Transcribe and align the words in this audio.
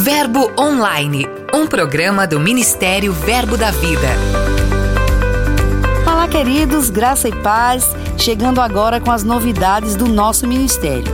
Verbo 0.00 0.52
Online, 0.56 1.26
um 1.52 1.66
programa 1.66 2.24
do 2.24 2.38
Ministério 2.38 3.12
Verbo 3.12 3.56
da 3.56 3.72
Vida. 3.72 4.06
Olá, 6.06 6.28
queridos, 6.28 6.88
graça 6.88 7.28
e 7.28 7.32
paz, 7.32 7.84
chegando 8.16 8.60
agora 8.60 9.00
com 9.00 9.10
as 9.10 9.24
novidades 9.24 9.96
do 9.96 10.06
nosso 10.06 10.46
ministério. 10.46 11.12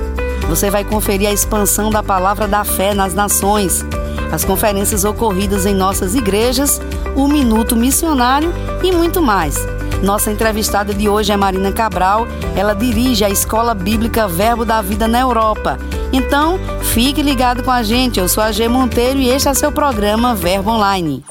Você 0.50 0.70
vai 0.70 0.84
conferir 0.84 1.30
a 1.30 1.32
expansão 1.32 1.88
da 1.88 2.02
palavra 2.02 2.46
da 2.46 2.62
fé 2.62 2.92
nas 2.92 3.14
nações, 3.14 3.82
as 4.30 4.44
conferências 4.44 5.02
ocorridas 5.02 5.64
em 5.64 5.74
nossas 5.74 6.14
igrejas, 6.14 6.78
o 7.16 7.26
Minuto 7.26 7.74
Missionário 7.74 8.52
e 8.82 8.92
muito 8.92 9.22
mais. 9.22 9.56
Nossa 10.02 10.30
entrevistada 10.30 10.92
de 10.92 11.08
hoje 11.08 11.32
é 11.32 11.36
Marina 11.38 11.72
Cabral. 11.72 12.26
Ela 12.54 12.74
dirige 12.74 13.24
a 13.24 13.30
Escola 13.30 13.72
Bíblica 13.72 14.28
Verbo 14.28 14.62
da 14.62 14.82
Vida 14.82 15.08
na 15.08 15.20
Europa. 15.20 15.78
Então, 16.12 16.60
fique 16.94 17.20
ligado 17.22 17.64
com 17.64 17.72
a 17.72 17.82
gente. 17.82 18.20
Eu 18.20 18.28
sou 18.28 18.40
a 18.40 18.52
G 18.52 18.68
Monteiro 18.68 19.18
e 19.18 19.28
este 19.28 19.48
é 19.48 19.54
seu 19.54 19.72
programa 19.72 20.32
Verbo 20.32 20.70
Online. 20.70 21.24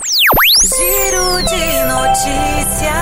Giro 0.62 1.42
de 1.44 1.84
notícias. 1.86 2.94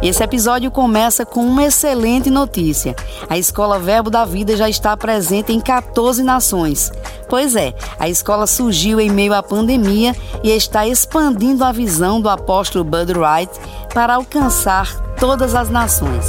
Esse 0.00 0.22
episódio 0.22 0.70
começa 0.70 1.26
com 1.26 1.44
uma 1.44 1.64
excelente 1.64 2.30
notícia. 2.30 2.94
A 3.28 3.36
Escola 3.36 3.78
Verbo 3.78 4.08
da 4.08 4.24
Vida 4.24 4.56
já 4.56 4.68
está 4.68 4.96
presente 4.96 5.52
em 5.52 5.60
14 5.60 6.22
nações. 6.22 6.92
Pois 7.28 7.56
é, 7.56 7.74
a 7.98 8.08
escola 8.08 8.46
surgiu 8.46 9.00
em 9.00 9.10
meio 9.10 9.34
à 9.34 9.42
pandemia 9.42 10.14
e 10.44 10.50
está 10.50 10.86
expandindo 10.86 11.64
a 11.64 11.72
visão 11.72 12.20
do 12.20 12.28
apóstolo 12.28 12.84
Bud 12.84 13.12
Wright 13.14 13.52
para 13.92 14.14
alcançar 14.14 14.94
todas 15.18 15.56
as 15.56 15.70
nações. 15.70 16.28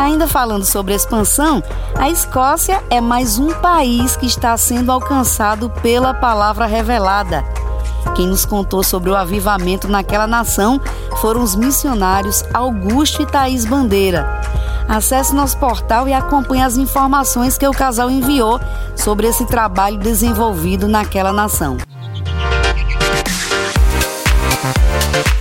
Ainda 0.00 0.26
falando 0.26 0.64
sobre 0.64 0.94
expansão, 0.94 1.62
a 1.94 2.08
Escócia 2.08 2.82
é 2.88 3.02
mais 3.02 3.38
um 3.38 3.50
país 3.50 4.16
que 4.16 4.24
está 4.24 4.56
sendo 4.56 4.90
alcançado 4.90 5.68
pela 5.68 6.14
palavra 6.14 6.64
revelada. 6.64 7.44
Quem 8.16 8.26
nos 8.26 8.46
contou 8.46 8.82
sobre 8.82 9.10
o 9.10 9.14
avivamento 9.14 9.88
naquela 9.88 10.26
nação 10.26 10.80
foram 11.20 11.42
os 11.42 11.54
missionários 11.54 12.42
Augusto 12.54 13.20
e 13.20 13.26
Thaís 13.26 13.66
Bandeira. 13.66 14.26
Acesse 14.88 15.34
nosso 15.34 15.58
portal 15.58 16.08
e 16.08 16.14
acompanhe 16.14 16.62
as 16.62 16.78
informações 16.78 17.58
que 17.58 17.68
o 17.68 17.72
casal 17.72 18.10
enviou 18.10 18.58
sobre 18.96 19.26
esse 19.26 19.44
trabalho 19.44 19.98
desenvolvido 19.98 20.88
naquela 20.88 21.30
nação. 21.30 21.76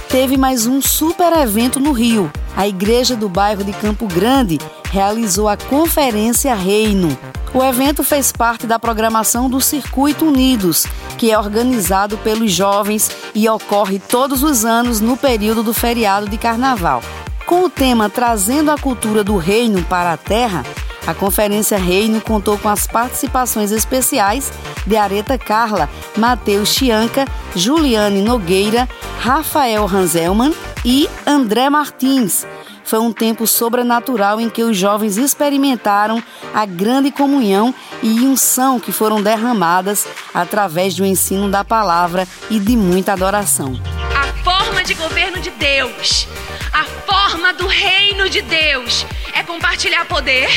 Teve 0.09 0.37
mais 0.37 0.65
um 0.65 0.81
super 0.81 1.31
evento 1.33 1.79
no 1.79 1.91
Rio. 1.91 2.31
A 2.57 2.67
igreja 2.67 3.15
do 3.15 3.29
bairro 3.29 3.63
de 3.63 3.71
Campo 3.71 4.07
Grande 4.07 4.57
realizou 4.91 5.47
a 5.47 5.55
Conferência 5.55 6.55
Reino. 6.55 7.15
O 7.53 7.63
evento 7.63 8.03
fez 8.03 8.31
parte 8.31 8.65
da 8.65 8.79
programação 8.79 9.47
do 9.47 9.61
Circuito 9.61 10.25
Unidos, 10.25 10.87
que 11.15 11.31
é 11.31 11.37
organizado 11.37 12.17
pelos 12.17 12.51
jovens 12.51 13.11
e 13.35 13.47
ocorre 13.47 13.99
todos 13.99 14.41
os 14.41 14.65
anos 14.65 14.99
no 14.99 15.15
período 15.15 15.61
do 15.61 15.75
feriado 15.75 16.27
de 16.27 16.39
carnaval. 16.39 17.03
Com 17.45 17.65
o 17.65 17.69
tema 17.69 18.09
Trazendo 18.09 18.71
a 18.71 18.77
Cultura 18.79 19.23
do 19.23 19.37
Reino 19.37 19.83
para 19.83 20.13
a 20.13 20.17
Terra, 20.17 20.65
a 21.05 21.13
Conferência 21.13 21.77
Reino 21.77 22.19
contou 22.21 22.57
com 22.57 22.69
as 22.69 22.85
participações 22.85 23.71
especiais 23.71 24.51
de 24.85 24.95
Areta 24.95 25.37
Carla, 25.37 25.89
Matheus 26.17 26.69
Chianca, 26.69 27.25
Juliane 27.55 28.21
Nogueira, 28.21 28.87
Rafael 29.19 29.85
Hanselman 29.85 30.55
e 30.85 31.09
André 31.27 31.69
Martins 31.69 32.47
foi 32.85 32.99
um 32.99 33.11
tempo 33.11 33.45
sobrenatural 33.45 34.39
em 34.39 34.49
que 34.49 34.63
os 34.63 34.77
jovens 34.77 35.17
experimentaram 35.17 36.23
a 36.53 36.65
grande 36.65 37.11
comunhão 37.11 37.75
e 38.01 38.21
unção 38.21 38.79
que 38.79 38.93
foram 38.93 39.21
derramadas 39.21 40.07
através 40.33 40.95
do 40.95 41.05
ensino 41.05 41.51
da 41.51 41.65
palavra 41.65 42.25
e 42.49 42.59
de 42.59 42.77
muita 42.77 43.11
adoração. 43.11 43.77
A 44.15 44.41
forma 44.41 44.85
de 44.85 44.93
governo 44.93 45.41
de 45.41 45.49
Deus, 45.51 46.25
a 46.71 46.85
forma 47.05 47.53
do 47.53 47.67
reino 47.67 48.29
de 48.29 48.41
Deus 48.41 49.05
é 49.33 49.43
compartilhar 49.43 50.05
poder 50.05 50.49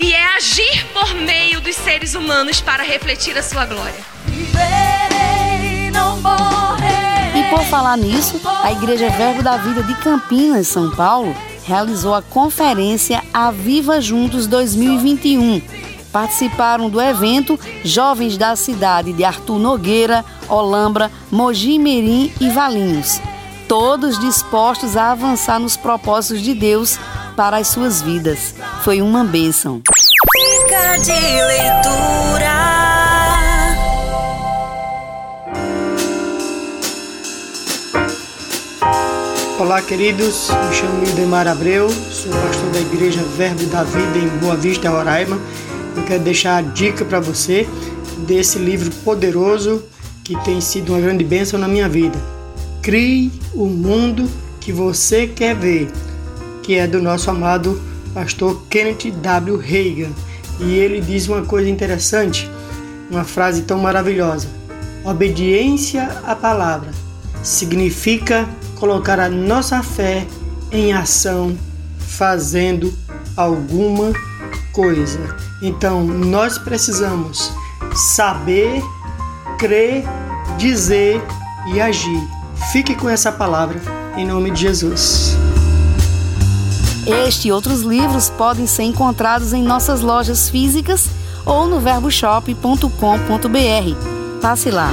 e 0.00 0.12
é 0.12 0.36
agir 0.36 0.84
por 0.92 1.14
meio 1.14 1.60
dos 1.60 1.76
seres 1.76 2.16
humanos 2.16 2.60
para 2.60 2.82
refletir 2.82 3.38
a 3.38 3.42
sua 3.42 3.64
glória. 3.66 4.00
E 4.26 4.50
por 7.50 7.62
falar 7.64 7.98
nisso, 7.98 8.40
a 8.62 8.70
Igreja 8.70 9.10
Verbo 9.10 9.42
da 9.42 9.56
Vida 9.56 9.82
de 9.82 9.94
Campinas, 9.96 10.68
São 10.68 10.90
Paulo, 10.92 11.34
realizou 11.64 12.14
a 12.14 12.22
conferência 12.22 13.22
Aviva 13.34 14.00
Juntos 14.00 14.46
2021. 14.46 15.60
Participaram 16.12 16.88
do 16.88 17.00
evento 17.00 17.58
jovens 17.84 18.38
da 18.38 18.54
cidade 18.56 19.12
de 19.12 19.24
Arthur 19.24 19.58
Nogueira, 19.58 20.24
Olambra, 20.48 21.10
Mogi 21.30 21.78
Mirim 21.78 22.32
e 22.40 22.48
Valinhos, 22.50 23.20
todos 23.68 24.18
dispostos 24.18 24.96
a 24.96 25.12
avançar 25.12 25.58
nos 25.58 25.76
propósitos 25.76 26.42
de 26.42 26.54
Deus 26.54 26.98
para 27.36 27.58
as 27.58 27.68
suas 27.68 28.00
vidas. 28.00 28.54
Foi 28.82 29.02
uma 29.02 29.24
bênção. 29.24 29.82
Dica 30.34 30.98
de 30.98 31.12
leitura. 31.12 32.49
Olá, 39.60 39.82
queridos. 39.82 40.48
Me 40.48 40.74
chamo 40.74 41.04
Ildemar 41.04 41.46
Abreu, 41.46 41.90
sou 41.90 42.32
pastor 42.32 42.70
da 42.70 42.80
Igreja 42.80 43.22
Verbo 43.36 43.66
da 43.66 43.84
Vida 43.84 44.16
em 44.16 44.26
Boa 44.38 44.56
Vista, 44.56 44.88
Roraima. 44.88 45.38
Eu 45.94 46.02
quero 46.04 46.24
deixar 46.24 46.56
a 46.56 46.62
dica 46.62 47.04
para 47.04 47.20
você 47.20 47.68
desse 48.26 48.58
livro 48.58 48.90
poderoso 49.04 49.84
que 50.24 50.34
tem 50.44 50.62
sido 50.62 50.94
uma 50.94 51.00
grande 51.02 51.22
bênção 51.24 51.60
na 51.60 51.68
minha 51.68 51.90
vida. 51.90 52.18
Crie 52.80 53.30
o 53.52 53.66
mundo 53.66 54.26
que 54.60 54.72
você 54.72 55.26
quer 55.26 55.54
ver, 55.54 55.90
que 56.62 56.76
é 56.76 56.86
do 56.86 57.02
nosso 57.02 57.30
amado 57.30 57.78
pastor 58.14 58.62
Kenneth 58.70 59.10
W. 59.10 59.58
Reagan. 59.58 60.10
E 60.58 60.72
ele 60.72 61.02
diz 61.02 61.28
uma 61.28 61.42
coisa 61.42 61.68
interessante, 61.68 62.50
uma 63.10 63.24
frase 63.24 63.60
tão 63.60 63.78
maravilhosa: 63.78 64.48
Obediência 65.04 66.04
à 66.24 66.34
palavra 66.34 66.99
significa 67.42 68.48
colocar 68.76 69.20
a 69.20 69.28
nossa 69.28 69.82
fé 69.82 70.26
em 70.72 70.92
ação 70.92 71.56
fazendo 71.98 72.92
alguma 73.36 74.12
coisa. 74.72 75.36
Então, 75.62 76.04
nós 76.04 76.58
precisamos 76.58 77.52
saber, 77.94 78.82
crer, 79.58 80.04
dizer 80.58 81.22
e 81.72 81.80
agir. 81.80 82.20
Fique 82.72 82.94
com 82.94 83.08
essa 83.08 83.32
palavra 83.32 83.80
em 84.16 84.26
nome 84.26 84.50
de 84.50 84.62
Jesus. 84.62 85.36
Este 87.06 87.48
e 87.48 87.52
outros 87.52 87.82
livros 87.82 88.30
podem 88.30 88.66
ser 88.66 88.84
encontrados 88.84 89.52
em 89.52 89.62
nossas 89.62 90.00
lojas 90.00 90.48
físicas 90.48 91.08
ou 91.44 91.66
no 91.66 91.80
verboshop.com.br. 91.80 94.40
Passe 94.40 94.70
lá. 94.70 94.92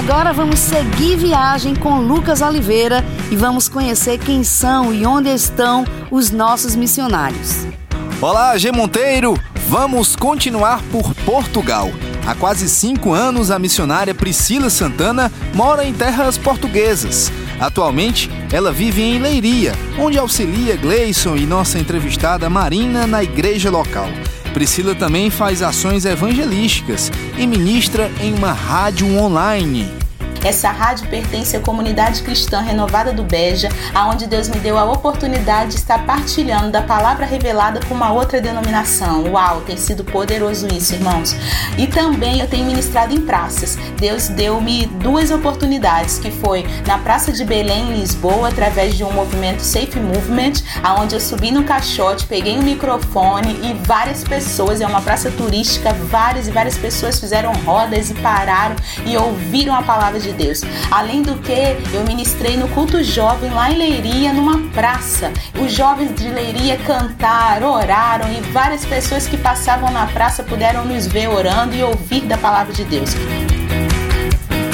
Agora 0.00 0.32
vamos 0.32 0.58
seguir 0.60 1.16
viagem 1.16 1.74
com 1.74 2.00
Lucas 2.00 2.40
Oliveira 2.40 3.04
e 3.30 3.36
vamos 3.36 3.68
conhecer 3.68 4.18
quem 4.18 4.42
são 4.42 4.94
e 4.94 5.04
onde 5.04 5.28
estão 5.28 5.84
os 6.10 6.30
nossos 6.30 6.74
missionários. 6.74 7.66
Olá, 8.18 8.56
G 8.56 8.72
Monteiro! 8.72 9.38
Vamos 9.68 10.16
continuar 10.16 10.82
por 10.90 11.14
Portugal. 11.16 11.90
Há 12.26 12.34
quase 12.34 12.66
cinco 12.66 13.12
anos, 13.12 13.50
a 13.50 13.58
missionária 13.58 14.14
Priscila 14.14 14.70
Santana 14.70 15.30
mora 15.52 15.84
em 15.84 15.92
terras 15.92 16.38
portuguesas. 16.38 17.30
Atualmente, 17.60 18.30
ela 18.50 18.72
vive 18.72 19.02
em 19.02 19.18
Leiria, 19.18 19.74
onde 19.98 20.18
auxilia 20.18 20.76
Gleison 20.76 21.36
e 21.36 21.44
nossa 21.44 21.78
entrevistada 21.78 22.48
Marina 22.48 23.06
na 23.06 23.22
igreja 23.22 23.70
local. 23.70 24.08
Priscila 24.52 24.94
também 24.94 25.30
faz 25.30 25.62
ações 25.62 26.04
evangelísticas 26.04 27.10
e 27.38 27.46
ministra 27.46 28.10
em 28.20 28.34
uma 28.34 28.52
rádio 28.52 29.06
online. 29.16 29.99
Essa 30.42 30.70
rádio 30.70 31.06
pertence 31.08 31.56
à 31.56 31.60
comunidade 31.60 32.22
cristã 32.22 32.60
renovada 32.60 33.12
do 33.12 33.22
Beja, 33.22 33.68
aonde 33.94 34.26
Deus 34.26 34.48
me 34.48 34.58
deu 34.58 34.78
a 34.78 34.84
oportunidade 34.84 35.72
de 35.72 35.76
estar 35.76 36.06
partilhando 36.06 36.70
da 36.70 36.82
palavra 36.82 37.26
revelada 37.26 37.80
com 37.86 37.94
uma 37.94 38.10
outra 38.12 38.40
denominação. 38.40 39.30
Uau, 39.32 39.60
tem 39.60 39.76
sido 39.76 40.02
poderoso 40.02 40.66
isso, 40.72 40.94
irmãos. 40.94 41.36
E 41.76 41.86
também 41.86 42.40
eu 42.40 42.48
tenho 42.48 42.64
ministrado 42.64 43.14
em 43.14 43.20
praças. 43.20 43.76
Deus 43.98 44.28
deu-me 44.28 44.86
duas 44.86 45.30
oportunidades, 45.30 46.18
que 46.18 46.30
foi 46.30 46.64
na 46.86 46.98
Praça 46.98 47.32
de 47.32 47.44
Belém, 47.44 47.90
em 47.90 48.00
Lisboa, 48.00 48.48
através 48.48 48.96
de 48.96 49.04
um 49.04 49.12
movimento 49.12 49.60
Safe 49.60 50.00
Movement, 50.00 50.64
aonde 50.82 51.14
eu 51.14 51.20
subi 51.20 51.50
no 51.50 51.64
caixote, 51.64 52.26
peguei 52.26 52.58
um 52.58 52.62
microfone 52.62 53.60
e 53.62 53.74
várias 53.86 54.24
pessoas, 54.24 54.80
é 54.80 54.86
uma 54.86 55.02
praça 55.02 55.30
turística, 55.30 55.92
várias 55.92 56.48
e 56.48 56.50
várias 56.50 56.78
pessoas 56.78 57.20
fizeram 57.20 57.52
rodas 57.64 58.10
e 58.10 58.14
pararam 58.14 58.76
e 59.04 59.16
ouviram 59.16 59.74
a 59.74 59.82
palavra 59.82 60.18
de 60.18 60.29
de 60.30 60.44
Deus. 60.44 60.62
Além 60.90 61.22
do 61.22 61.34
que, 61.36 61.76
eu 61.92 62.04
ministrei 62.06 62.56
no 62.56 62.68
culto 62.68 63.02
jovem 63.02 63.50
lá 63.50 63.70
em 63.70 63.76
Leiria, 63.76 64.32
numa 64.32 64.58
praça. 64.70 65.32
Os 65.60 65.72
jovens 65.72 66.14
de 66.14 66.28
Leiria 66.28 66.78
cantaram, 66.78 67.72
oraram 67.72 68.26
e 68.32 68.40
várias 68.52 68.84
pessoas 68.84 69.26
que 69.26 69.36
passavam 69.36 69.90
na 69.90 70.06
praça 70.06 70.42
puderam 70.42 70.84
nos 70.84 71.06
ver 71.06 71.28
orando 71.28 71.74
e 71.74 71.82
ouvir 71.82 72.22
da 72.22 72.38
palavra 72.38 72.72
de 72.72 72.84
Deus. 72.84 73.10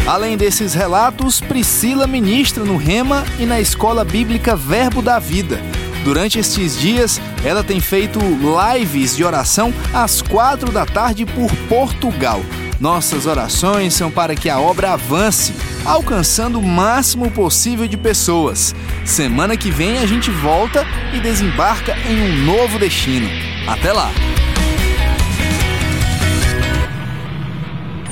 Além 0.06 0.36
desses 0.36 0.72
relatos, 0.72 1.40
Priscila 1.40 2.06
ministra 2.06 2.62
no 2.62 2.76
Rema 2.76 3.24
e 3.40 3.46
na 3.46 3.60
Escola 3.60 4.04
Bíblica 4.04 4.54
Verbo 4.54 5.02
da 5.02 5.18
Vida. 5.18 5.60
Durante 6.04 6.38
estes 6.38 6.78
dias, 6.78 7.20
ela 7.44 7.64
tem 7.64 7.80
feito 7.80 8.20
lives 8.20 9.16
de 9.16 9.24
oração 9.24 9.74
às 9.92 10.22
quatro 10.22 10.70
da 10.70 10.86
tarde 10.86 11.26
por 11.26 11.50
Portugal. 11.68 12.40
Nossas 12.80 13.24
orações 13.24 13.94
são 13.94 14.10
para 14.10 14.34
que 14.34 14.50
a 14.50 14.60
obra 14.60 14.92
avance, 14.92 15.54
alcançando 15.84 16.58
o 16.58 16.62
máximo 16.62 17.30
possível 17.30 17.88
de 17.88 17.96
pessoas. 17.96 18.74
Semana 19.04 19.56
que 19.56 19.70
vem 19.70 19.98
a 19.98 20.06
gente 20.06 20.30
volta 20.30 20.84
e 21.14 21.20
desembarca 21.20 21.96
em 22.06 22.20
um 22.20 22.44
novo 22.44 22.78
destino. 22.78 23.28
Até 23.66 23.92
lá! 23.92 24.10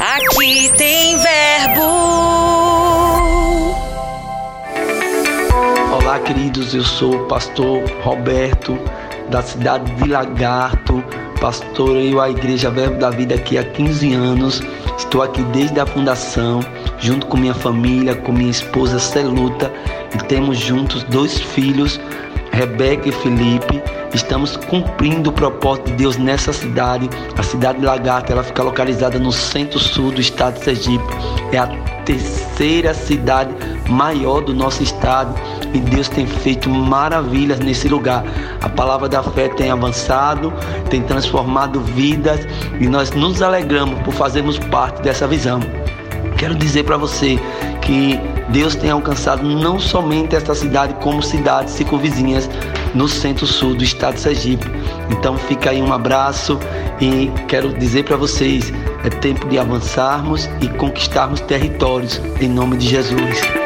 Aqui 0.01 0.71
tem 0.77 1.19
verbo. 1.19 1.83
Olá, 5.93 6.19
queridos. 6.19 6.75
Eu 6.75 6.85
sou 6.85 7.15
o 7.17 7.27
pastor 7.27 7.83
Roberto, 8.03 8.79
da 9.31 9.43
cidade 9.43 9.91
de 9.97 10.09
Lagarto. 10.09 11.03
Pastoreio 11.41 12.21
a 12.21 12.31
Igreja 12.31 12.71
Verbo 12.71 12.99
da 12.99 13.11
Vida 13.11 13.35
aqui 13.35 13.59
há 13.59 13.65
15 13.65 14.15
anos. 14.15 14.63
Estou 14.97 15.23
aqui 15.23 15.43
desde 15.45 15.81
a 15.81 15.87
fundação, 15.87 16.61
junto 16.99 17.27
com 17.27 17.37
minha 17.37 17.55
família, 17.55 18.15
com 18.15 18.33
minha 18.33 18.51
esposa 18.51 18.99
Celuta, 18.99 19.73
e 20.15 20.19
temos 20.25 20.59
juntos 20.59 21.03
dois 21.05 21.39
filhos, 21.39 22.01
Rebeca 22.53 23.09
e 23.09 23.13
Felipe. 23.13 23.83
Estamos 24.15 24.57
cumprindo 24.57 25.31
o 25.31 25.33
propósito 25.33 25.91
de 25.91 25.97
Deus 25.97 26.17
nessa 26.17 26.53
cidade. 26.53 27.11
A 27.37 27.43
cidade 27.43 27.81
de 27.81 27.85
Lagarto, 27.85 28.31
ela 28.31 28.45
fica 28.45 28.63
localizada 28.63 29.19
no 29.19 29.33
centro-sul 29.33 30.13
do 30.13 30.21
estado 30.21 30.55
de 30.55 30.65
Sergipe. 30.65 31.05
É 31.51 31.59
a 31.59 31.67
terceira 32.05 32.95
cidade 32.95 33.53
maior 33.89 34.41
do 34.41 34.55
nosso 34.55 34.85
estado 34.85 35.35
e 35.75 35.81
Deus 35.81 36.09
tem 36.09 36.27
feito 36.27 36.71
maravilhas 36.71 37.59
nesse 37.59 37.89
lugar. 37.89 38.25
A 38.63 38.69
palavra 38.69 39.09
da 39.09 39.23
fé 39.23 39.49
tem 39.49 39.71
avançado, 39.71 40.53
tem 40.89 41.03
transformado 41.03 41.81
vidas 41.81 42.47
e 42.81 42.89
nós 42.89 43.11
nos 43.11 43.43
alegramos 43.43 44.01
por 44.03 44.15
fazermos 44.15 44.59
parte 44.59 45.03
dessa 45.03 45.27
visão. 45.27 45.61
Quero 46.39 46.55
dizer 46.55 46.85
para 46.85 46.97
você 46.97 47.39
que 47.83 48.19
Deus 48.49 48.75
tem 48.75 48.91
alcançado 48.91 49.43
não 49.43 49.79
somente 49.79 50.37
esta 50.37 50.55
cidade, 50.55 50.95
como 51.03 51.23
cidades 51.23 51.75
circunvizinhas 51.75 52.49
no 52.95 53.09
centro-sul 53.09 53.75
do 53.75 53.85
estado 53.85 54.15
de 54.15 54.21
Sergipe. 54.21 54.67
Então 55.11 55.37
fica 55.37 55.71
aí 55.71 55.83
um 55.83 55.93
abraço 55.93 56.59
e 57.01 57.31
quero 57.49 57.73
dizer 57.75 58.05
para 58.05 58.17
vocês, 58.17 58.73
é 59.05 59.11
tempo 59.11 59.49
de 59.49 59.59
avançarmos 59.59 60.49
e 60.61 60.69
conquistarmos 60.69 61.41
territórios 61.41 62.21
em 62.41 62.49
nome 62.49 62.77
de 62.77 62.89
Jesus. 62.89 63.64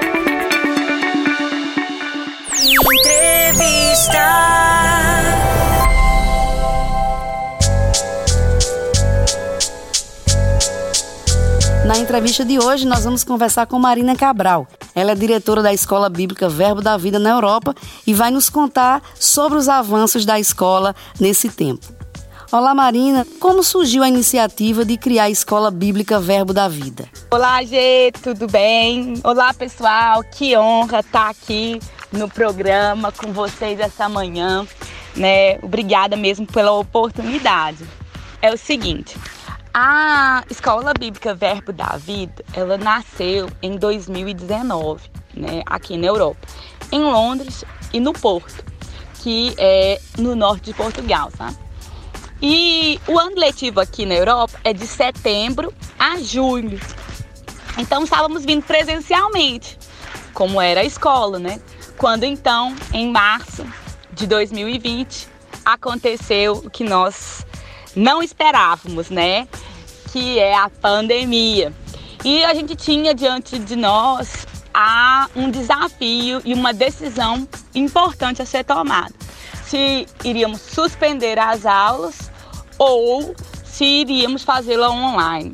Entrevista 12.08 12.42
de 12.42 12.58
hoje, 12.58 12.86
nós 12.86 13.04
vamos 13.04 13.22
conversar 13.22 13.66
com 13.66 13.78
Marina 13.78 14.16
Cabral. 14.16 14.66
Ela 14.94 15.12
é 15.12 15.14
diretora 15.14 15.62
da 15.62 15.74
Escola 15.74 16.08
Bíblica 16.08 16.48
Verbo 16.48 16.80
da 16.80 16.96
Vida 16.96 17.18
na 17.18 17.28
Europa 17.28 17.74
e 18.06 18.14
vai 18.14 18.30
nos 18.30 18.48
contar 18.48 19.02
sobre 19.14 19.58
os 19.58 19.68
avanços 19.68 20.24
da 20.24 20.40
escola 20.40 20.96
nesse 21.20 21.50
tempo. 21.50 21.86
Olá, 22.50 22.74
Marina. 22.74 23.26
Como 23.38 23.62
surgiu 23.62 24.02
a 24.02 24.08
iniciativa 24.08 24.86
de 24.86 24.96
criar 24.96 25.24
a 25.24 25.30
Escola 25.30 25.70
Bíblica 25.70 26.18
Verbo 26.18 26.54
da 26.54 26.66
Vida? 26.66 27.06
Olá, 27.30 27.62
Gê, 27.62 28.10
tudo 28.22 28.46
bem? 28.46 29.20
Olá, 29.22 29.52
pessoal. 29.52 30.24
Que 30.24 30.56
honra 30.56 31.00
estar 31.00 31.28
aqui 31.28 31.78
no 32.10 32.26
programa 32.26 33.12
com 33.12 33.34
vocês 33.34 33.78
essa 33.78 34.08
manhã, 34.08 34.66
né? 35.14 35.58
Obrigada 35.58 36.16
mesmo 36.16 36.46
pela 36.46 36.72
oportunidade. 36.72 37.84
É 38.40 38.50
o 38.50 38.56
seguinte, 38.56 39.14
a 39.72 40.44
Escola 40.50 40.92
Bíblica 40.92 41.34
Verbo 41.34 41.72
da 41.72 41.96
Vida, 41.96 42.44
ela 42.52 42.76
nasceu 42.76 43.48
em 43.62 43.76
2019, 43.76 45.10
né, 45.34 45.62
aqui 45.66 45.96
na 45.96 46.06
Europa, 46.06 46.46
em 46.90 47.00
Londres 47.00 47.64
e 47.92 48.00
no 48.00 48.12
Porto, 48.12 48.64
que 49.20 49.54
é 49.58 50.00
no 50.16 50.34
norte 50.34 50.64
de 50.64 50.74
Portugal, 50.74 51.30
tá? 51.36 51.52
E 52.40 53.00
o 53.08 53.18
ano 53.18 53.36
letivo 53.36 53.80
aqui 53.80 54.06
na 54.06 54.14
Europa 54.14 54.58
é 54.62 54.72
de 54.72 54.86
setembro 54.86 55.74
a 55.98 56.18
julho. 56.18 56.80
Então 57.76 58.04
estávamos 58.04 58.44
vindo 58.44 58.62
presencialmente, 58.62 59.78
como 60.32 60.60
era 60.60 60.80
a 60.80 60.84
escola, 60.84 61.38
né? 61.38 61.60
Quando 61.96 62.24
então, 62.24 62.76
em 62.92 63.10
março 63.10 63.66
de 64.12 64.26
2020, 64.26 65.28
aconteceu 65.64 66.54
o 66.54 66.70
que 66.70 66.84
nós 66.84 67.44
não 67.98 68.22
esperávamos, 68.22 69.10
né? 69.10 69.48
que 70.12 70.38
é 70.38 70.54
a 70.56 70.68
pandemia. 70.68 71.72
E 72.24 72.44
a 72.44 72.54
gente 72.54 72.74
tinha 72.74 73.14
diante 73.14 73.58
de 73.58 73.76
nós 73.76 74.46
há 74.72 75.28
um 75.36 75.50
desafio 75.50 76.40
e 76.44 76.54
uma 76.54 76.72
decisão 76.72 77.46
importante 77.74 78.42
a 78.42 78.46
ser 78.46 78.64
tomada. 78.64 79.14
Se 79.64 80.06
iríamos 80.24 80.60
suspender 80.60 81.38
as 81.38 81.66
aulas 81.66 82.30
ou 82.78 83.34
se 83.64 83.84
iríamos 83.84 84.42
fazê-la 84.42 84.90
online. 84.90 85.52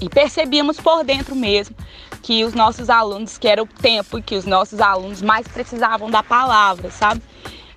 E 0.00 0.08
percebíamos 0.08 0.80
por 0.80 1.04
dentro 1.04 1.36
mesmo 1.36 1.76
que 2.22 2.44
os 2.44 2.54
nossos 2.54 2.88
alunos, 2.88 3.38
que 3.38 3.46
era 3.46 3.62
o 3.62 3.66
tempo 3.66 4.22
que 4.22 4.34
os 4.34 4.46
nossos 4.46 4.80
alunos 4.80 5.20
mais 5.20 5.46
precisavam 5.46 6.10
da 6.10 6.22
palavra, 6.22 6.90
sabe? 6.90 7.22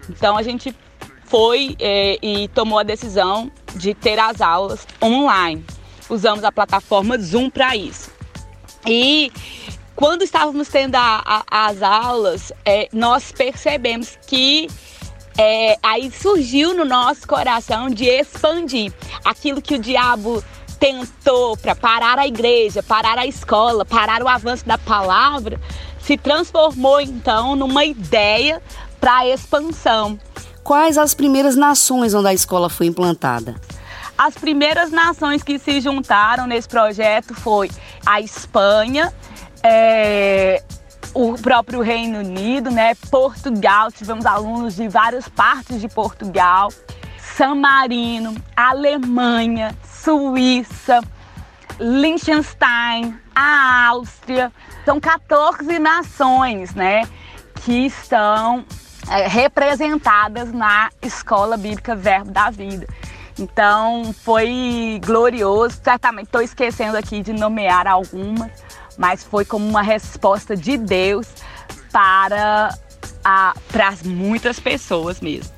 Então 0.09 0.37
a 0.37 0.43
gente 0.43 0.73
foi 1.25 1.75
é, 1.79 2.17
e 2.21 2.47
tomou 2.49 2.79
a 2.79 2.83
decisão 2.83 3.51
de 3.75 3.93
ter 3.93 4.19
as 4.19 4.41
aulas 4.41 4.87
online 5.01 5.65
usamos 6.09 6.43
a 6.43 6.51
plataforma 6.51 7.17
Zoom 7.17 7.49
para 7.49 7.75
isso. 7.75 8.11
E 8.85 9.31
quando 9.95 10.23
estávamos 10.23 10.67
tendo 10.67 10.95
a, 10.95 11.43
a, 11.49 11.67
as 11.67 11.81
aulas, 11.81 12.51
é, 12.65 12.89
nós 12.91 13.31
percebemos 13.31 14.17
que 14.27 14.67
é, 15.37 15.77
aí 15.81 16.11
surgiu 16.11 16.73
no 16.73 16.85
nosso 16.85 17.27
coração 17.27 17.89
de 17.89 18.05
expandir 18.05 18.93
aquilo 19.23 19.61
que 19.61 19.75
o 19.75 19.79
diabo 19.79 20.43
tentou 20.79 21.55
para 21.55 21.75
parar 21.75 22.19
a 22.19 22.27
igreja, 22.27 22.83
parar 22.83 23.17
a 23.17 23.25
escola, 23.25 23.85
parar 23.85 24.21
o 24.21 24.27
avanço 24.27 24.65
da 24.65 24.77
palavra, 24.77 25.59
se 25.99 26.17
transformou 26.17 26.99
então 26.99 27.55
numa 27.55 27.85
ideia 27.85 28.61
para 28.99 29.27
expansão. 29.27 30.19
Quais 30.63 30.97
as 30.97 31.13
primeiras 31.13 31.57
nações 31.57 32.13
onde 32.13 32.29
a 32.29 32.33
escola 32.33 32.69
foi 32.69 32.85
implantada? 32.85 33.55
As 34.17 34.35
primeiras 34.35 34.91
nações 34.91 35.43
que 35.43 35.59
se 35.59 35.81
juntaram 35.81 36.47
nesse 36.47 36.69
projeto 36.69 37.33
foi 37.33 37.69
a 38.05 38.21
Espanha, 38.21 39.13
é, 39.61 40.63
o 41.13 41.33
próprio 41.33 41.81
Reino 41.81 42.19
Unido, 42.19 42.71
né, 42.71 42.95
Portugal, 43.11 43.91
tivemos 43.91 44.25
alunos 44.25 44.75
de 44.75 44.87
várias 44.87 45.27
partes 45.27 45.81
de 45.81 45.89
Portugal, 45.89 46.69
San 47.17 47.55
Marino, 47.55 48.33
Alemanha, 48.55 49.75
Suíça, 49.83 51.01
Liechtenstein, 51.79 53.19
a 53.35 53.87
Áustria. 53.87 54.51
São 54.85 54.99
14 54.99 55.77
nações, 55.79 56.73
né, 56.73 57.07
que 57.65 57.85
estão 57.85 58.63
é, 59.09 59.27
representadas 59.27 60.51
na 60.51 60.89
Escola 61.01 61.57
Bíblica 61.57 61.95
Verbo 61.95 62.31
da 62.31 62.49
Vida. 62.49 62.87
Então 63.37 64.13
foi 64.23 64.99
glorioso. 65.03 65.79
Certamente 65.83 66.25
estou 66.25 66.41
esquecendo 66.41 66.97
aqui 66.97 67.21
de 67.21 67.33
nomear 67.33 67.87
algumas, 67.87 68.51
mas 68.97 69.23
foi 69.23 69.45
como 69.45 69.67
uma 69.67 69.81
resposta 69.81 70.55
de 70.55 70.77
Deus 70.77 71.27
para, 71.91 72.77
para 73.71 73.93
muitas 74.05 74.59
pessoas 74.59 75.19
mesmo. 75.19 75.51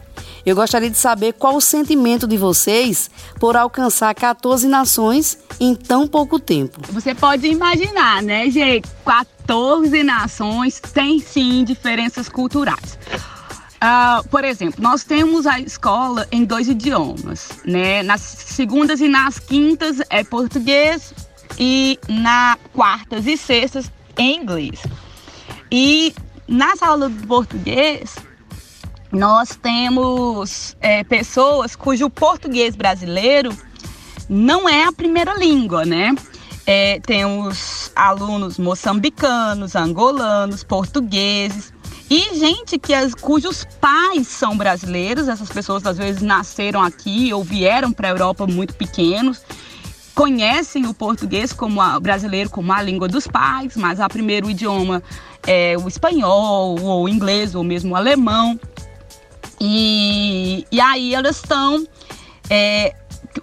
Eu 0.46 0.56
gostaria 0.56 0.92
de 0.92 0.98
saber 0.98 1.34
qual 1.34 1.56
o 1.56 1.62
sentimento 1.62 2.28
de 2.28 2.38
vocês 2.38 3.10
por 3.40 3.58
alcançar 3.58 4.14
14 4.14 4.68
nações 4.68 5.40
em 5.60 5.74
tão 5.74 6.08
pouco 6.08 6.40
tempo. 6.40 6.80
Você 6.92 7.16
pode 7.16 7.48
imaginar, 7.48 8.22
né, 8.22 8.48
gente? 8.52 8.88
14 9.04 10.04
nações 10.04 10.80
têm 10.80 11.20
sim 11.20 11.64
diferenças 11.64 12.30
culturais. 12.30 13.00
Uh, 13.86 14.28
por 14.30 14.44
exemplo, 14.44 14.82
nós 14.82 15.04
temos 15.04 15.46
a 15.46 15.60
escola 15.60 16.28
em 16.32 16.44
dois 16.44 16.68
idiomas, 16.68 17.50
né? 17.64 18.02
Nas 18.02 18.22
segundas 18.22 19.00
e 19.00 19.08
nas 19.08 19.38
quintas 19.38 20.02
é 20.10 20.24
português 20.24 21.14
e 21.60 22.00
na 22.10 22.58
quartas 22.74 23.28
e 23.28 23.38
sextas 23.38 23.92
em 24.18 24.42
inglês. 24.42 24.82
E 25.72 26.16
na 26.48 26.76
sala 26.76 27.10
do 27.10 27.28
português, 27.28 28.16
nós 29.12 29.56
temos 29.56 30.76
é, 30.82 31.04
pessoas 31.04 31.76
cujo 31.76 32.10
português 32.10 32.76
brasileiro 32.76 33.56
não 34.28 34.68
é 34.68 34.86
a 34.86 34.92
primeira 34.92 35.36
língua, 35.36 35.86
né? 35.86 36.16
É, 36.66 37.00
temos 37.02 37.92
alunos 37.96 38.58
moçambicanos, 38.58 39.76
angolanos, 39.76 40.64
portugueses 40.64 41.75
e 42.10 42.38
gente 42.38 42.78
que 42.78 42.94
as, 42.94 43.14
cujos 43.16 43.66
pais 43.82 44.28
são 44.28 44.56
brasileiros. 44.56 45.28
Essas 45.28 45.50
pessoas 45.50 45.86
às 45.86 45.98
vezes 45.98 46.22
nasceram 46.22 46.82
aqui 46.82 47.34
ou 47.34 47.44
vieram 47.44 47.92
para 47.92 48.08
a 48.08 48.12
Europa 48.12 48.46
muito 48.46 48.76
pequenos, 48.76 49.42
conhecem 50.14 50.86
o 50.86 50.94
português 50.94 51.52
como 51.52 51.82
a, 51.82 52.00
brasileiro 52.00 52.50
como 52.50 52.72
a 52.72 52.82
língua 52.82 53.08
dos 53.08 53.28
pais, 53.28 53.76
mas 53.76 54.00
a 54.00 54.08
primeiro 54.08 54.50
idioma 54.50 55.02
é 55.46 55.76
o 55.78 55.88
espanhol 55.88 56.80
ou 56.80 57.04
o 57.04 57.10
inglês 57.10 57.56
ou 57.56 57.64
mesmo 57.64 57.94
o 57.94 57.96
alemão. 57.96 58.60
E, 59.60 60.66
e 60.72 60.82
aí 60.82 61.16
elas 61.16 61.38
estão 61.38 61.88
é, 62.50 62.94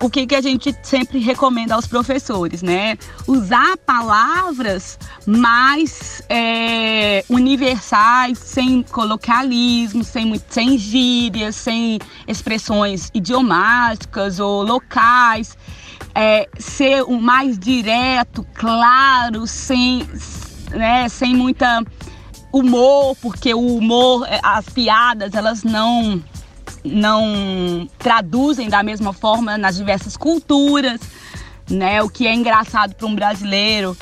o 0.01 0.09
que, 0.09 0.27
que 0.27 0.35
a 0.35 0.41
gente 0.41 0.75
sempre 0.83 1.19
recomenda 1.19 1.75
aos 1.75 1.87
professores, 1.87 2.63
né? 2.63 2.97
Usar 3.27 3.77
palavras 3.79 4.99
mais 5.27 6.23
é, 6.29 6.62
universais, 7.29 8.39
sem 8.39 8.83
colocalismo, 8.83 10.05
sem, 10.05 10.41
sem 10.49 10.79
gírias, 10.79 11.57
sem 11.57 11.99
expressões 12.27 13.11
idiomáticas 13.15 14.39
ou 14.41 14.63
locais. 14.63 15.57
É, 16.15 16.49
ser 16.59 17.03
o 17.03 17.19
mais 17.21 17.59
direto, 17.59 18.47
claro, 18.55 19.47
sem, 19.47 20.07
né, 20.71 21.09
sem 21.09 21.35
muita 21.35 21.83
humor, 22.53 23.17
porque 23.23 23.55
o 23.55 23.77
humor, 23.77 24.27
é, 24.29 24.39
as 24.43 24.69
piadas, 24.69 25.35
elas 25.35 25.65
não 25.65 26.23
não 26.85 27.89
traduzem 27.99 28.69
da 28.69 28.83
mesma 28.83 29.13
forma 29.13 29.57
nas 29.57 29.77
diversas 29.77 30.17
culturas, 30.17 31.01
né? 31.71 32.03
O 32.03 32.09
que 32.09 32.27
é 32.27 32.35
engraçado 32.35 32.95
para 32.95 33.07
um 33.07 33.15
brasileiro, 33.15 33.97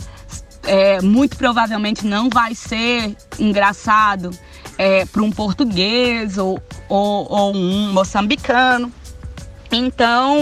é, 0.71 1.03
muito 1.03 1.37
provavelmente 1.37 2.07
não 2.07 2.31
vai 2.31 2.55
ser 2.55 3.17
engraçado 3.41 4.31
é, 4.79 5.05
para 5.05 5.21
um 5.21 5.33
português 5.33 6.39
ou, 6.39 6.63
ou, 6.89 7.27
ou 7.29 7.57
um 7.57 7.93
moçambicano. 7.93 8.93
Então, 9.73 10.37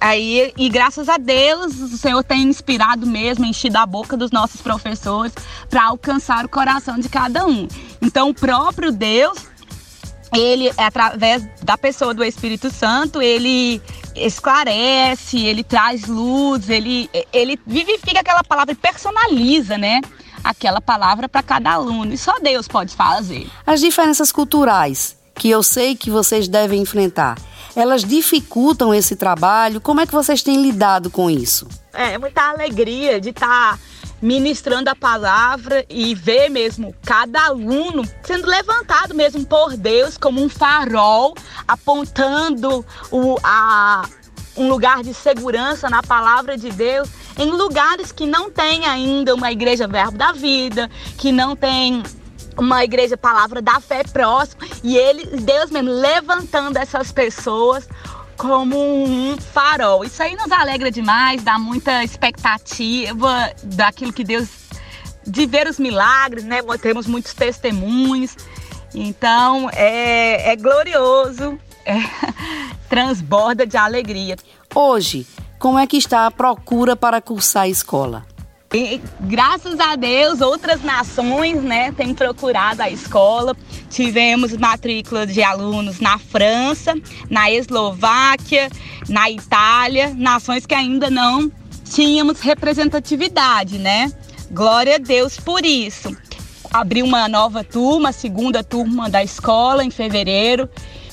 aí, 0.00 0.54
e 0.56 0.70
graças 0.70 1.10
a 1.10 1.18
Deus, 1.18 1.78
o 1.80 1.98
Senhor 1.98 2.24
tem 2.24 2.44
inspirado 2.44 3.06
mesmo, 3.06 3.44
enchido 3.44 3.76
a 3.76 3.84
boca 3.84 4.16
dos 4.16 4.30
nossos 4.30 4.62
professores 4.62 5.34
para 5.68 5.84
alcançar 5.84 6.46
o 6.46 6.48
coração 6.48 6.98
de 6.98 7.08
cada 7.10 7.46
um. 7.46 7.68
Então, 8.00 8.30
o 8.30 8.34
próprio 8.34 8.90
Deus 8.90 9.46
ele, 10.34 10.70
através 10.76 11.46
da 11.62 11.78
pessoa 11.78 12.12
do 12.12 12.24
Espírito 12.24 12.70
Santo, 12.70 13.22
ele 13.22 13.80
esclarece, 14.16 15.44
ele 15.44 15.62
traz 15.62 16.06
luz, 16.06 16.68
ele, 16.68 17.10
ele 17.32 17.58
vivifica 17.66 18.20
aquela 18.20 18.42
palavra 18.42 18.72
e 18.72 18.76
personaliza, 18.76 19.76
né? 19.76 20.00
Aquela 20.42 20.80
palavra 20.80 21.28
para 21.28 21.42
cada 21.42 21.72
aluno. 21.72 22.12
E 22.12 22.18
só 22.18 22.38
Deus 22.38 22.68
pode 22.68 22.94
fazer. 22.94 23.46
As 23.66 23.80
diferenças 23.80 24.30
culturais 24.32 25.16
que 25.34 25.50
eu 25.50 25.62
sei 25.62 25.94
que 25.94 26.10
vocês 26.10 26.48
devem 26.48 26.80
enfrentar, 26.80 27.36
elas 27.74 28.02
dificultam 28.02 28.94
esse 28.94 29.14
trabalho? 29.14 29.80
Como 29.80 30.00
é 30.00 30.06
que 30.06 30.12
vocês 30.12 30.42
têm 30.42 30.62
lidado 30.62 31.10
com 31.10 31.30
isso? 31.30 31.68
É 31.92 32.16
muita 32.18 32.42
alegria 32.50 33.20
de 33.20 33.30
estar. 33.30 33.76
Tá 33.76 33.78
ministrando 34.20 34.90
a 34.90 34.94
palavra 34.94 35.84
e 35.88 36.14
ver 36.14 36.48
mesmo 36.48 36.94
cada 37.04 37.46
aluno 37.46 38.02
sendo 38.22 38.46
levantado 38.46 39.14
mesmo 39.14 39.44
por 39.44 39.76
Deus 39.76 40.16
como 40.16 40.42
um 40.42 40.48
farol, 40.48 41.34
apontando 41.68 42.84
o, 43.10 43.36
a, 43.42 44.08
um 44.56 44.68
lugar 44.68 45.02
de 45.02 45.12
segurança 45.12 45.90
na 45.90 46.02
palavra 46.02 46.56
de 46.56 46.70
Deus 46.70 47.08
em 47.38 47.50
lugares 47.50 48.10
que 48.10 48.26
não 48.26 48.50
tem 48.50 48.86
ainda 48.86 49.34
uma 49.34 49.52
igreja 49.52 49.86
verbo 49.86 50.16
da 50.16 50.32
vida, 50.32 50.90
que 51.18 51.30
não 51.30 51.54
tem 51.54 52.02
uma 52.56 52.82
igreja 52.82 53.16
palavra 53.16 53.60
da 53.60 53.80
fé 53.80 54.02
próxima 54.02 54.66
e 54.82 54.96
ele 54.96 55.26
Deus 55.42 55.70
mesmo 55.70 55.90
levantando 55.90 56.78
essas 56.78 57.12
pessoas 57.12 57.86
como 58.36 58.76
um 58.76 59.36
farol. 59.38 60.04
Isso 60.04 60.22
aí 60.22 60.36
nos 60.36 60.50
alegra 60.52 60.90
demais, 60.90 61.42
dá 61.42 61.58
muita 61.58 62.04
expectativa 62.04 63.52
daquilo 63.62 64.12
que 64.12 64.24
Deus 64.24 64.48
de 65.26 65.46
ver 65.46 65.66
os 65.66 65.78
milagres, 65.78 66.44
né? 66.44 66.60
Temos 66.80 67.06
muitos 67.06 67.34
testemunhos. 67.34 68.36
Então 68.94 69.68
é, 69.72 70.52
é 70.52 70.56
glorioso, 70.56 71.58
é, 71.84 71.96
transborda 72.88 73.66
de 73.66 73.76
alegria. 73.76 74.36
Hoje, 74.74 75.26
como 75.58 75.78
é 75.78 75.86
que 75.86 75.96
está 75.96 76.26
a 76.26 76.30
procura 76.30 76.94
para 76.94 77.20
cursar 77.20 77.64
a 77.64 77.68
escola? 77.68 78.24
E, 78.74 79.00
graças 79.20 79.78
a 79.78 79.94
Deus, 79.94 80.40
outras 80.40 80.82
nações 80.82 81.62
né, 81.62 81.92
têm 81.92 82.12
procurado 82.12 82.82
a 82.82 82.90
escola. 82.90 83.56
Tivemos 83.88 84.56
matrícula 84.56 85.26
de 85.26 85.42
alunos 85.42 86.00
na 86.00 86.18
França, 86.18 86.94
na 87.30 87.50
Eslováquia, 87.50 88.68
na 89.08 89.30
Itália, 89.30 90.12
nações 90.14 90.66
que 90.66 90.74
ainda 90.74 91.08
não 91.08 91.50
tínhamos 91.90 92.40
representatividade, 92.40 93.78
né? 93.78 94.12
Glória 94.50 94.96
a 94.96 94.98
Deus 94.98 95.38
por 95.38 95.64
isso. 95.64 96.16
Abri 96.72 97.02
uma 97.02 97.28
nova 97.28 97.62
turma, 97.62 98.12
segunda 98.12 98.62
turma 98.62 99.08
da 99.08 99.22
escola 99.22 99.84
em 99.84 99.90
fevereiro. 99.90 100.68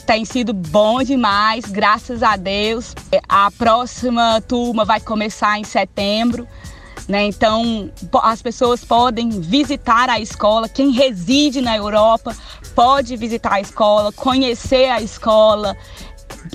Tem 0.06 0.26
sido 0.26 0.52
bom 0.54 1.02
demais, 1.02 1.66
graças 1.66 2.22
a 2.24 2.36
Deus. 2.36 2.94
A 3.30 3.50
próxima 3.52 4.42
turma 4.42 4.84
vai 4.84 5.00
começar 5.00 5.58
em 5.58 5.64
setembro. 5.64 6.48
Né? 7.08 7.26
Então, 7.26 7.92
as 8.22 8.42
pessoas 8.42 8.84
podem 8.84 9.30
visitar 9.30 10.10
a 10.10 10.20
escola. 10.20 10.70
Quem 10.70 10.92
reside 10.92 11.62
na 11.62 11.76
Europa 11.76 12.36
pode 12.74 13.16
visitar 13.18 13.54
a 13.54 13.62
escola, 13.62 14.12
conhecer 14.12 14.90
a 14.90 15.02
escola, 15.02 15.76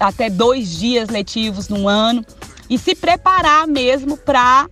até 0.01 0.29
dois 0.29 0.79
dias 0.79 1.09
letivos 1.09 1.69
no 1.69 1.89
ano 1.89 2.25
e 2.69 2.79
se 2.79 2.95
preparar 2.95 3.67
mesmo 3.67 4.17
para 4.17 4.69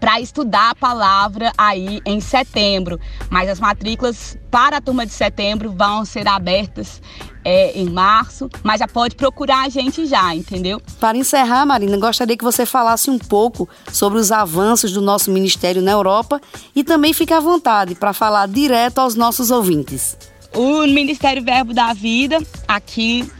para 0.00 0.20
estudar 0.20 0.70
a 0.70 0.74
palavra 0.74 1.52
aí 1.56 2.00
em 2.04 2.20
setembro. 2.20 2.98
Mas 3.28 3.48
as 3.48 3.60
matrículas 3.60 4.38
para 4.50 4.78
a 4.78 4.80
turma 4.80 5.04
de 5.04 5.12
setembro 5.12 5.70
vão 5.70 6.04
ser 6.04 6.26
abertas 6.26 7.00
é, 7.44 7.78
em 7.78 7.88
março, 7.88 8.50
mas 8.62 8.80
já 8.80 8.88
pode 8.88 9.14
procurar 9.14 9.64
a 9.64 9.68
gente 9.68 10.06
já, 10.06 10.34
entendeu? 10.34 10.80
Para 10.98 11.16
encerrar, 11.16 11.64
Marina, 11.64 11.96
gostaria 11.96 12.36
que 12.36 12.44
você 12.44 12.66
falasse 12.66 13.10
um 13.10 13.18
pouco 13.18 13.68
sobre 13.92 14.18
os 14.18 14.32
avanços 14.32 14.92
do 14.92 15.00
nosso 15.00 15.30
ministério 15.30 15.82
na 15.82 15.92
Europa 15.92 16.40
e 16.74 16.82
também 16.82 17.12
fique 17.12 17.32
à 17.32 17.40
vontade 17.40 17.94
para 17.94 18.12
falar 18.12 18.48
direto 18.48 18.98
aos 18.98 19.14
nossos 19.14 19.50
ouvintes. 19.50 20.16
O 20.54 20.82
Ministério 20.86 21.42
Verbo 21.44 21.72
da 21.72 21.92
Vida 21.92 22.38
aqui 22.66 23.30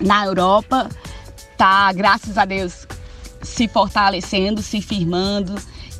na 0.00 0.26
Europa 0.26 0.88
tá, 1.56 1.92
graças 1.92 2.36
a 2.36 2.44
Deus, 2.44 2.86
se 3.40 3.68
fortalecendo, 3.68 4.60
se 4.60 4.80
firmando, 4.80 5.54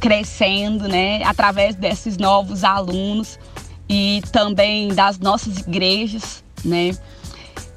crescendo, 0.04 0.86
né, 0.86 1.22
através 1.24 1.74
desses 1.74 2.18
novos 2.18 2.62
alunos 2.62 3.38
e 3.88 4.20
também 4.30 4.88
das 4.88 5.18
nossas 5.18 5.60
igrejas, 5.60 6.44
né? 6.62 6.90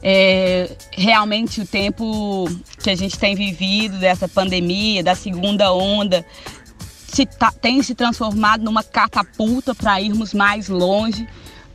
É, 0.04 0.76
realmente 0.92 1.62
o 1.62 1.66
tempo 1.66 2.46
que 2.84 2.90
a 2.90 2.96
gente 2.96 3.18
tem 3.18 3.34
vivido 3.34 3.98
dessa 3.98 4.28
pandemia, 4.28 5.02
da 5.02 5.16
segunda 5.16 5.72
onda, 5.72 6.26
se 7.08 7.26
tá, 7.26 7.50
tem 7.50 7.82
se 7.82 7.96
transformado 7.96 8.62
numa 8.62 8.84
catapulta 8.84 9.74
para 9.74 10.02
irmos 10.02 10.34
mais 10.34 10.68
longe, 10.68 11.26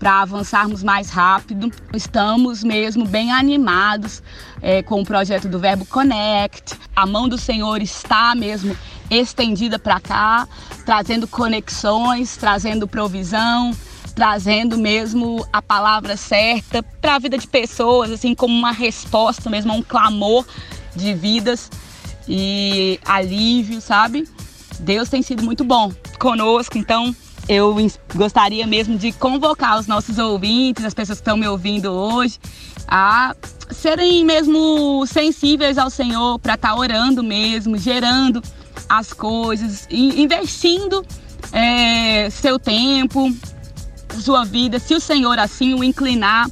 para 0.02 0.20
avançarmos 0.22 0.82
mais 0.82 1.10
rápido. 1.10 1.70
Estamos 1.94 2.64
mesmo 2.64 3.06
bem 3.06 3.30
animados 3.30 4.20
é, 4.60 4.82
com 4.82 5.00
o 5.00 5.04
projeto 5.04 5.48
do 5.48 5.60
Verbo 5.60 5.86
Connect. 5.86 6.74
A 6.96 7.06
mão 7.06 7.28
do 7.28 7.38
Senhor 7.38 7.80
está 7.80 8.34
mesmo 8.34 8.76
estendida 9.08 9.78
para 9.78 10.00
cá, 10.00 10.48
trazendo 10.84 11.28
conexões, 11.28 12.36
trazendo 12.36 12.88
provisão, 12.88 13.70
trazendo 14.12 14.76
mesmo 14.76 15.46
a 15.52 15.62
palavra 15.62 16.16
certa 16.16 16.82
para 16.82 17.14
a 17.14 17.18
vida 17.20 17.38
de 17.38 17.46
pessoas, 17.46 18.10
assim 18.10 18.34
como 18.34 18.52
uma 18.52 18.72
resposta 18.72 19.48
mesmo 19.48 19.70
a 19.70 19.76
um 19.76 19.82
clamor 19.82 20.44
de 20.96 21.14
vidas 21.14 21.70
e 22.26 22.98
alívio, 23.04 23.80
sabe? 23.80 24.28
Deus 24.80 25.08
tem 25.08 25.22
sido 25.22 25.44
muito 25.44 25.62
bom 25.62 25.92
conosco, 26.18 26.76
então 26.76 27.14
eu 27.48 27.74
gostaria 28.14 28.66
mesmo 28.66 28.96
de 28.96 29.12
convocar 29.12 29.78
os 29.78 29.86
nossos 29.86 30.18
ouvintes, 30.18 30.84
as 30.84 30.94
pessoas 30.94 31.18
que 31.18 31.22
estão 31.22 31.36
me 31.36 31.46
ouvindo 31.46 31.90
hoje, 31.90 32.38
a 32.86 33.34
serem 33.70 34.24
mesmo 34.24 35.04
sensíveis 35.06 35.78
ao 35.78 35.90
Senhor 35.90 36.38
para 36.38 36.54
estar 36.54 36.68
tá 36.68 36.76
orando 36.76 37.22
mesmo, 37.22 37.76
gerando 37.76 38.42
as 38.88 39.12
coisas, 39.12 39.86
investindo 39.90 41.04
é, 41.52 42.28
seu 42.30 42.58
tempo, 42.58 43.32
sua 44.20 44.44
vida, 44.44 44.78
se 44.78 44.94
o 44.94 45.00
Senhor 45.00 45.38
assim 45.38 45.74
o 45.74 45.82
inclinar 45.82 46.50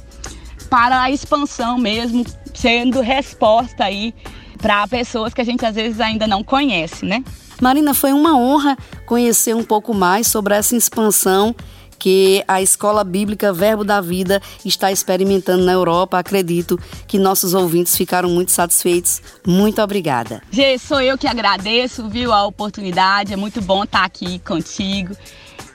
para 0.69 1.01
a 1.01 1.11
expansão 1.11 1.77
mesmo, 1.77 2.25
sendo 2.53 3.01
resposta 3.01 3.83
aí 3.85 4.13
para 4.57 4.87
pessoas 4.87 5.33
que 5.33 5.41
a 5.41 5.43
gente 5.43 5.65
às 5.65 5.75
vezes 5.75 5.99
ainda 5.99 6.27
não 6.27 6.43
conhece, 6.43 7.05
né? 7.05 7.23
Marina, 7.61 7.93
foi 7.93 8.11
uma 8.11 8.35
honra 8.35 8.75
conhecer 9.05 9.55
um 9.55 9.63
pouco 9.63 9.93
mais 9.93 10.25
sobre 10.25 10.55
essa 10.55 10.75
expansão 10.75 11.55
que 11.99 12.43
a 12.47 12.59
Escola 12.59 13.03
Bíblica 13.03 13.53
Verbo 13.53 13.83
da 13.83 14.01
Vida 14.01 14.41
está 14.65 14.91
experimentando 14.91 15.63
na 15.63 15.71
Europa. 15.71 16.17
Acredito 16.17 16.79
que 17.07 17.19
nossos 17.19 17.53
ouvintes 17.53 17.95
ficaram 17.95 18.27
muito 18.27 18.51
satisfeitos. 18.51 19.21
Muito 19.45 19.79
obrigada. 19.79 20.41
Gê, 20.49 20.79
sou 20.79 20.99
eu 20.99 21.15
que 21.15 21.27
agradeço, 21.27 22.09
viu, 22.09 22.33
a 22.33 22.43
oportunidade. 22.47 23.33
É 23.33 23.35
muito 23.35 23.61
bom 23.61 23.83
estar 23.83 24.03
aqui 24.03 24.39
contigo. 24.39 25.15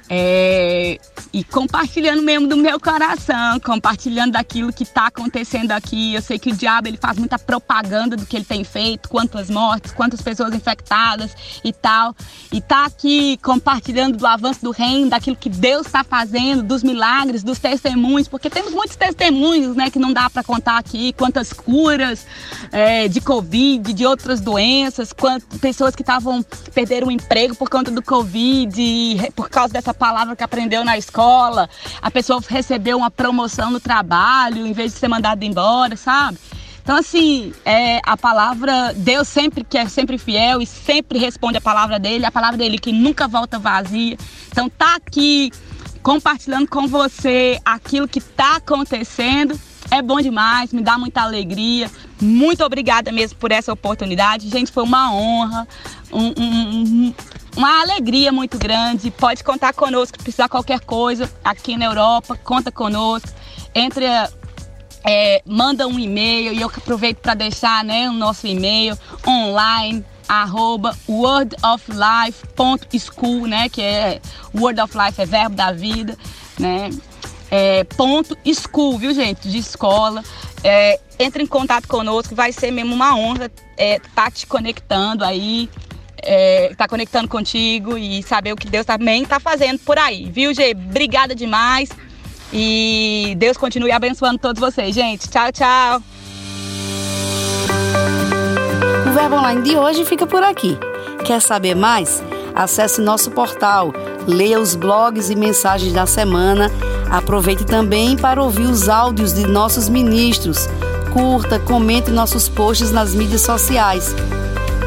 É, 0.09 0.99
e 1.33 1.43
compartilhando 1.43 2.23
mesmo 2.23 2.47
do 2.47 2.57
meu 2.57 2.79
coração, 2.79 3.59
compartilhando 3.61 4.33
daquilo 4.33 4.73
que 4.73 4.85
está 4.85 5.09
acontecendo 5.09 5.73
aqui. 5.73 6.15
Eu 6.15 6.23
sei 6.23 6.39
que 6.39 6.51
o 6.51 6.57
diabo 6.57 6.89
ele 6.89 6.97
faz 6.97 7.19
muita 7.19 7.39
propaganda 7.39 8.17
do 8.17 8.25
que 8.25 8.37
ele 8.37 8.45
tem 8.45 8.63
feito, 8.63 9.09
quantas 9.09 9.51
mortes, 9.51 9.93
quantas 9.93 10.23
pessoas 10.23 10.55
infectadas 10.55 11.35
e 11.65 11.73
tal. 11.73 12.15
E 12.53 12.61
tá 12.61 12.85
aqui 12.85 13.37
compartilhando 13.43 14.17
do 14.17 14.27
avanço 14.27 14.63
do 14.63 14.71
reino, 14.71 15.11
daquilo 15.11 15.37
que 15.37 15.51
Deus 15.51 15.87
está 15.87 16.05
fazendo, 16.05 16.63
dos 16.63 16.83
milagres, 16.83 17.43
dos 17.43 17.59
testemunhos, 17.59 18.29
porque 18.29 18.49
temos 18.49 18.73
muitos 18.73 18.97
testemunhos, 18.97 19.77
né, 19.77 19.91
que 19.91 19.99
não 19.99 20.13
dá 20.13 20.31
para 20.31 20.45
contar 20.45 20.79
aqui, 20.79 21.13
quantas 21.15 21.53
curas 21.53 22.27
é, 22.71 23.09
de 23.09 23.21
Covid, 23.21 23.93
de 23.93 24.07
outras 24.07 24.41
doenças, 24.41 25.13
quantas 25.13 25.59
pessoas 25.59 25.97
que 25.97 26.03
estavam 26.03 26.43
perderam 26.73 27.09
o 27.09 27.11
emprego 27.11 27.55
por 27.55 27.69
conta 27.69 27.91
do 27.91 28.03
Covid, 28.03 29.33
por 29.35 29.49
causa 29.49 29.73
dessa 29.73 29.96
palavra 29.97 30.37
que 30.37 30.45
aprendeu 30.45 30.85
na 30.85 30.97
escola, 30.97 31.69
a 32.01 32.11
pessoa 32.11 32.41
recebeu 32.47 32.97
uma 32.97 33.11
promoção 33.11 33.71
no 33.71 33.81
trabalho 33.81 34.67
em 34.67 34.73
vez 34.73 34.93
de 34.93 34.99
ser 34.99 35.09
mandada 35.09 35.45
embora, 35.45 35.97
sabe? 35.97 36.39
Então, 36.87 36.97
assim, 36.97 37.53
é, 37.65 38.01
a 38.05 38.17
palavra, 38.17 38.93
Deus 38.95 39.27
sempre 39.27 39.65
que 39.65 39.77
é 39.77 39.89
sempre 39.89 40.17
fiel 40.19 40.63
e 40.63 40.67
sempre 40.67 41.19
responde 41.19 41.59
a 41.59 41.61
palavra 41.61 41.99
dele, 41.99 42.25
a 42.25 42.31
palavra 42.31 42.57
dele 42.57 42.79
que 42.79 42.93
nunca 42.93 43.27
volta 43.27 43.59
vazia. 43.59 44.17
Então, 44.53 44.69
tá 44.69 44.95
aqui 44.95 45.51
compartilhando 46.01 46.69
com 46.69 46.87
você 46.87 47.61
aquilo 47.65 48.07
que 48.07 48.21
tá 48.21 48.59
acontecendo. 48.59 49.59
É 49.91 50.01
bom 50.01 50.21
demais, 50.21 50.73
me 50.73 50.81
dá 50.81 50.97
muita 50.97 51.23
alegria. 51.23 51.91
Muito 52.21 52.65
obrigada 52.65 53.11
mesmo 53.11 53.37
por 53.37 53.51
essa 53.51 53.73
oportunidade. 53.73 54.49
Gente, 54.49 54.71
foi 54.71 54.85
uma 54.85 55.13
honra, 55.13 55.67
um, 56.13 56.33
um, 56.39 57.15
uma 57.57 57.81
alegria 57.81 58.31
muito 58.31 58.59
grande. 58.59 59.11
Pode 59.11 59.43
contar 59.43 59.73
conosco, 59.73 60.19
precisar 60.19 60.49
qualquer 60.49 60.79
coisa 60.81 61.31
aqui 61.43 61.77
na 61.77 61.87
Europa, 61.87 62.39
conta 62.45 62.71
conosco. 62.71 63.29
Entre 63.75 64.05
é, 65.05 65.43
manda 65.47 65.87
um 65.87 65.99
e-mail 65.99 66.53
e 66.53 66.61
eu 66.61 66.69
aproveito 66.69 67.17
para 67.19 67.33
deixar 67.35 67.85
né, 67.85 68.09
o 68.09 68.13
nosso 68.13 68.47
e-mail 68.47 68.97
online 69.27 70.05
arroba 70.29 70.97
wordoflife.school, 71.09 73.47
né, 73.47 73.69
que 73.69 73.81
é 73.81 74.21
word 74.53 74.81
of 74.81 74.99
life 74.99 75.23
é 75.23 75.27
verbo 75.27 75.55
da 75.55 75.71
vida, 75.71 76.19
né, 76.59 76.91
é, 77.49 77.85
ponto 77.85 78.37
school, 78.53 78.99
viu 78.99 79.15
gente, 79.15 79.49
de 79.49 79.59
escola. 79.59 80.25
É, 80.65 80.99
entre 81.19 81.43
em 81.45 81.47
contato 81.47 81.87
conosco, 81.87 82.35
vai 82.35 82.53
ser 82.53 82.73
mesmo 82.73 82.93
uma 82.93 83.17
honra 83.17 83.49
é, 83.77 84.01
tá 84.15 84.31
te 84.31 84.47
conectando 84.47 85.25
aí 85.25 85.69
é, 86.27 86.75
tá 86.77 86.89
conectando 86.89 87.29
contigo 87.29 87.97
e 87.97 88.23
saber 88.23 88.53
o 88.53 88.57
que 88.57 88.69
Deus 88.69 88.85
também 88.85 89.25
tá 89.25 89.39
fazendo 89.39 89.79
por 89.79 89.97
aí, 89.99 90.29
viu, 90.31 90.53
Gê? 90.53 90.73
Obrigada 90.73 91.35
demais. 91.35 91.89
E 92.53 93.35
Deus 93.39 93.57
continue 93.57 93.93
abençoando 93.93 94.39
todos 94.39 94.61
vocês, 94.61 94.95
gente. 94.95 95.29
Tchau, 95.29 95.53
tchau. 95.53 96.03
O 99.07 99.13
Verbo 99.13 99.37
Online 99.37 99.63
de 99.63 99.77
hoje 99.77 100.05
fica 100.05 100.27
por 100.27 100.43
aqui. 100.43 100.77
Quer 101.25 101.41
saber 101.41 101.75
mais? 101.75 102.23
Acesse 102.55 103.01
nosso 103.01 103.31
portal, 103.31 103.93
leia 104.27 104.59
os 104.59 104.75
blogs 104.75 105.29
e 105.29 105.37
mensagens 105.37 105.93
da 105.93 106.07
semana. 106.07 106.71
Aproveite 107.11 107.65
também 107.65 108.17
para 108.17 108.43
ouvir 108.43 108.63
os 108.65 108.89
áudios 108.89 109.35
de 109.35 109.47
nossos 109.47 109.89
ministros. 109.89 110.67
Curta, 111.13 111.59
comente 111.59 112.11
nossos 112.11 112.49
posts 112.49 112.91
nas 112.91 113.15
mídias 113.15 113.43
sociais. 113.43 114.15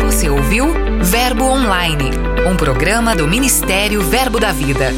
Você 0.05 0.29
ouviu 0.29 0.66
Verbo 1.02 1.44
Online, 1.44 2.11
um 2.50 2.57
programa 2.57 3.14
do 3.14 3.26
Ministério 3.26 4.00
Verbo 4.02 4.40
da 4.40 4.52
Vida. 4.52 4.92